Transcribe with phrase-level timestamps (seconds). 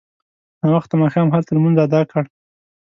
[0.61, 2.23] ناوخته ماښام هلته لمونځ اداء کړ.